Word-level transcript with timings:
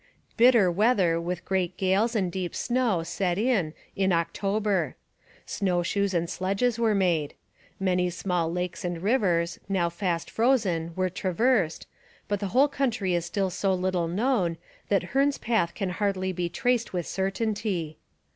Bitter 0.35 0.71
weather 0.71 1.21
with 1.21 1.45
great 1.45 1.77
gales 1.77 2.15
and 2.15 2.31
deep 2.31 2.55
snow 2.55 3.03
set 3.03 3.37
in 3.37 3.75
in 3.95 4.11
October. 4.11 4.95
Snow 5.45 5.83
shoes 5.83 6.15
and 6.15 6.27
sledges 6.27 6.79
were 6.79 6.95
made. 6.95 7.35
Many 7.79 8.09
small 8.09 8.51
lakes 8.51 8.83
and 8.83 9.03
rivers, 9.03 9.59
now 9.69 9.89
fast 9.89 10.31
frozen, 10.31 10.91
were 10.95 11.11
traversed, 11.11 11.85
but 12.27 12.39
the 12.39 12.47
whole 12.47 12.67
country 12.67 13.13
is 13.13 13.27
still 13.27 13.51
so 13.51 13.75
little 13.75 14.07
known 14.07 14.57
that 14.89 15.03
Hearne's 15.13 15.37
path 15.37 15.75
can 15.75 15.89
hardly 15.91 16.33
be 16.33 16.49
traced 16.49 16.93
with 16.93 17.05
certainty. 17.05 17.99